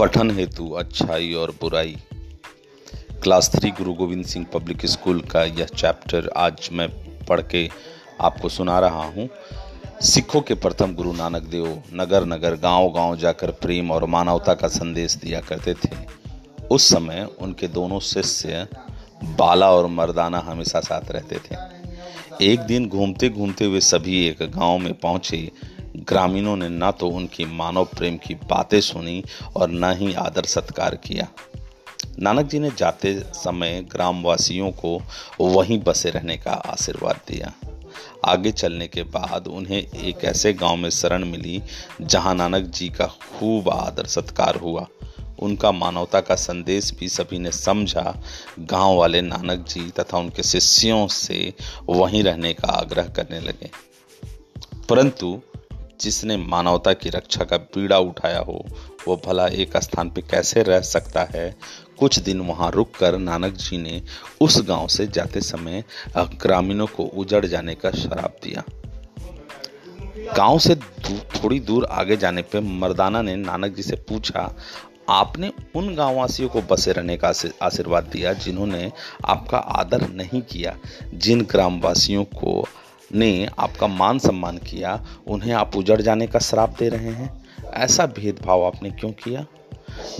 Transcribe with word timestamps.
पठन 0.00 0.30
हेतु 0.30 0.68
अच्छाई 0.70 1.32
और 1.34 1.50
बुराई। 1.50 1.96
क्लास 3.22 3.50
थ्री 3.50 3.70
गुरु 3.70 3.92
गोविंद 3.94 4.24
सिंह 4.24 4.46
पब्लिक 4.52 4.84
स्कूल 4.86 5.20
का 5.20 5.42
यह 5.44 5.64
चैप्टर 5.66 6.30
आज 6.36 6.68
मैं 6.72 6.88
पढ़ 7.26 7.40
के 7.40 7.68
आपको 8.20 8.48
सुना 8.48 8.78
रहा 8.78 9.02
हूँ। 9.06 9.28
सिखों 10.02 10.40
के 10.40 10.54
प्रथम 10.54 10.94
गुरु 10.94 11.12
नानक 11.12 11.42
देव 11.42 11.82
नगर 11.94 12.24
नगर 12.24 12.56
गाँव 12.56 12.88
गाँव 12.92 13.16
जाकर 13.16 13.50
प्रेम 13.50 13.90
और 13.90 14.04
मानवता 14.04 14.54
का 14.54 14.68
संदेश 14.68 15.14
दिया 15.14 15.40
करते 15.40 15.74
थे। 15.74 15.96
उस 16.70 16.88
समय 16.88 17.26
उनके 17.40 17.68
दोनों 17.68 18.00
शिष्य 18.00 18.66
बाला 19.24 19.70
और 19.70 19.86
मर्दाना 19.86 20.38
हमेशा 20.38 20.80
साथ 20.80 21.10
रहते 21.10 21.40
थे। 21.40 22.52
एक 22.52 22.60
दिन 22.60 22.88
घूमते 22.88 23.28
घूमते 23.28 23.64
हुए 23.64 23.80
सभी 23.80 24.24
एक 24.26 24.42
गाँव 24.50 24.78
में 24.78 24.92
पहुँचे 24.94 25.50
ग्रामीणों 26.00 26.56
ने 26.56 26.68
न 26.68 26.90
तो 26.90 27.08
उनकी 27.08 27.44
मानव 27.44 27.84
प्रेम 27.84 28.16
की 28.16 28.34
बातें 28.34 28.80
सुनी 28.80 29.24
और 29.56 29.70
न 29.70 29.96
ही 29.96 30.14
आदर 30.14 30.42
सत्कार 30.42 30.94
किया। 30.94 31.28
नानक 32.18 32.46
जी 32.46 32.58
ने 32.58 32.70
जाते 32.78 33.20
समय 33.20 33.86
ग्रामवासियों 33.92 34.70
को 34.70 35.02
वहीं 35.40 35.78
बसे 35.78 36.10
रहने 36.10 36.36
का 36.36 36.50
आशीर्वाद 36.50 37.20
दिया। 37.28 37.52
आगे 38.24 38.52
चलने 38.52 38.88
के 38.88 39.02
बाद 39.02 39.46
उन्हें 39.46 39.90
एक 39.90 40.24
ऐसे 40.24 40.52
गाँव 40.52 40.76
में 40.76 40.90
शरण 40.90 41.24
मिली, 41.24 41.62
जहाँ 42.00 42.34
नानक 42.34 42.62
जी 42.62 42.88
का 42.88 43.06
खूब 43.06 43.68
आदर 43.68 44.06
सत्कार 44.06 44.56
हुआ। 44.56 44.86
उनका 45.38 45.72
मानवता 45.72 46.20
का 46.20 46.34
संदेश 46.34 46.92
भी 46.92 47.08
सभी 47.08 47.38
ने 47.38 47.52
समझा। 47.52 48.22
गाँव 48.58 48.96
वाले 48.96 49.20
नानक 49.20 49.66
जी 49.68 49.90
तथा 49.90 50.18
उनके 50.18 50.42
शिष्यों 50.42 51.08
से 51.08 51.54
वहीं 51.88 52.22
रहने 52.22 52.54
का 52.54 52.68
आग्रह 52.68 53.02
करने 53.02 53.40
लगे। 53.40 53.70
परंतु 54.88 55.40
जिसने 56.00 56.36
मानवता 56.36 56.92
की 56.92 57.10
रक्षा 57.10 57.44
का 57.44 57.56
पीड़ा 57.74 57.98
उठाया 57.98 58.38
हो, 58.38 58.64
वो 59.08 59.16
भला 59.26 59.46
एक 59.46 59.76
स्थान 59.76 60.10
पे 60.10 60.22
कैसे 60.22 60.62
रह 60.62 60.80
सकता 60.80 61.26
है? 61.34 61.54
कुछ 61.98 62.18
दिन 62.18 62.40
वहाँ 62.40 62.70
रुककर 62.70 63.18
नानक 63.18 63.54
जी 63.54 63.78
ने 63.78 64.02
उस 64.40 64.60
गाँव 64.68 64.86
से 64.88 65.06
जाते 65.06 65.40
समय 65.40 65.84
ग्रामीणों 66.16 66.86
को 66.86 67.04
उजड़ 67.04 67.44
जाने 67.46 67.74
का 67.74 67.90
शराब 67.92 68.36
दिया। 68.44 68.64
गाँव 70.36 70.58
से 70.58 70.74
थोड़ी 70.74 71.58
दूर 71.60 71.84
आगे 71.84 72.16
जाने 72.16 72.42
पर 72.42 72.60
मर्दाना 72.60 73.22
ने 73.22 73.36
नानक 73.36 73.74
जी 73.74 73.82
से 73.82 73.96
पूछा, 74.08 74.54
आपने 75.08 75.52
उन 75.76 75.94
गांववासियों 75.94 76.48
को 76.48 76.60
बसे 76.62 76.92
रहने 76.92 77.16
का 77.16 77.32
आशीर्वाद 77.62 78.04
दिया 78.04 78.32
जिन्होंने 78.34 78.90
आपका 79.26 79.58
आदर 79.58 80.08
नहीं 80.08 80.40
किया, 80.42 80.76
जिन 81.14 81.42
ग्रामवासियों 81.42 82.24
को 82.24 82.64
ने 83.14 83.48
आपका 83.58 83.86
मान 83.86 84.18
सम्मान 84.18 84.58
किया, 84.58 85.06
उन्हें 85.26 85.52
आप 85.52 85.76
उजड़ 85.76 86.02
जाने 86.02 86.26
का 86.26 86.38
श्राप 86.38 86.76
दे 86.78 86.88
रहे 86.88 87.08
हैं। 87.08 87.44
ऐसा 87.74 88.06
भेदभाव 88.06 88.64
आपने 88.64 88.90
क्यों 88.90 89.12
किया? 89.12 89.46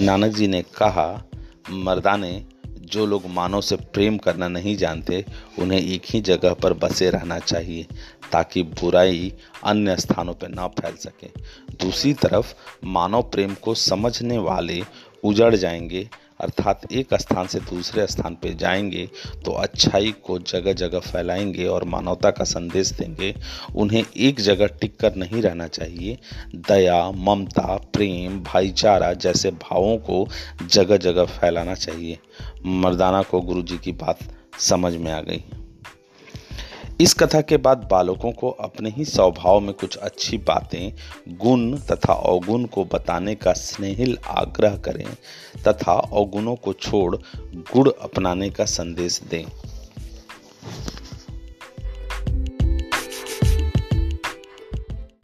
नानक 0.00 0.34
जी 0.34 0.48
ने 0.48 0.62
कहा 0.62 1.24
मर्दाने 1.70 2.44
जो 2.66 3.06
लोग 3.06 3.26
मानव 3.26 3.60
से 3.60 3.76
प्रेम 3.76 4.18
करना 4.18 4.48
नहीं 4.48 4.76
जानते, 4.76 5.24
उन्हें 5.58 5.80
एक 5.80 6.02
ही 6.06 6.20
जगह 6.20 6.54
पर 6.54 6.72
बसे 6.72 7.10
रहना 7.10 7.38
चाहिए, 7.38 7.86
ताकि 8.32 8.62
बुराई 8.62 9.32
अन्य 9.64 9.96
स्थानों 9.96 10.34
पर 10.34 10.48
ना 10.48 10.66
फैल 10.66 10.94
सके। 10.96 11.26
दूसरी 11.74 12.14
तरफ़, 12.14 12.54
मानव 12.84 13.22
प्रेम 13.22 13.54
को 13.54 13.74
समझने 13.74 14.38
वाले 14.38 14.82
उजड़ 15.24 15.54
जाएँगे 15.54 16.08
अर्थात 16.40 16.92
एक 16.92 17.14
स्थान 17.14 17.46
से 17.46 17.60
दूसरे 17.60 18.06
स्थान 18.06 18.34
पर 18.34 18.54
जाएँगे 18.54 19.08
तो 19.44 19.52
अच्छाई 19.52 20.14
को 20.24 20.38
जगह 20.38 20.72
जगह 20.72 20.98
फैलाएँगे 20.98 21.66
और 21.66 21.84
मानवता 21.84 22.30
का 22.30 22.44
संदेश 22.44 22.90
देंगे। 22.90 23.34
उन्हें 23.76 24.04
एक 24.16 24.40
जगह 24.40 24.66
टिक 24.66 24.96
कर 25.00 25.14
नहीं 25.14 25.42
रहना 25.42 25.66
चाहिए। 25.66 26.18
दया, 26.54 27.10
ममता, 27.10 27.76
प्रेम, 27.92 28.40
भाईचारा 28.40 29.12
जैसे 29.12 29.50
भावों 29.50 29.96
को 29.98 30.26
जगह 30.66 30.96
जगह 30.96 31.24
फैलाना 31.24 31.74
चाहिए। 31.74 32.18
मर्दाना 32.66 33.22
को 33.22 33.40
गुरु 33.40 33.62
जी 33.62 33.78
की 33.78 33.92
बात 33.92 34.18
समझ 34.58 34.94
में 34.96 35.12
आ 35.12 35.20
गई। 35.20 35.44
इस 37.00 37.14
कथा 37.14 37.40
के 37.40 37.56
बाद 37.56 37.86
बालकों 37.90 38.30
को 38.32 38.48
अपने 38.50 38.90
ही 38.90 39.04
स्वभाव 39.04 39.60
में 39.60 39.72
कुछ 39.74 39.96
अच्छी 39.96 40.38
बातें, 40.38 40.92
गुण 41.36 41.76
तथा 41.90 42.12
अवगुण 42.12 42.64
को 42.64 42.84
बताने 42.84 43.34
का 43.34 43.52
स्नेहिल 43.52 44.18
आग्रह 44.28 44.76
करें 44.76 45.06
तथा 45.68 45.92
अवगुणों 45.92 46.56
को 46.56 46.72
छोड़ 46.72 47.16
गुण 47.72 47.90
अपनाने 48.02 48.50
का 48.50 48.64
संदेश 48.64 49.20
दें। 49.30 49.44